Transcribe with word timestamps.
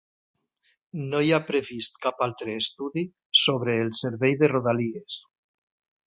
No 1.11 1.19
hi 1.25 1.29
ha 1.35 1.39
previst 1.49 1.99
cap 2.05 2.23
altre 2.27 2.55
estudi 2.61 3.03
sobre 3.41 3.75
el 3.83 3.95
servei 4.01 4.37
de 4.41 4.49
rodalies. 4.55 5.19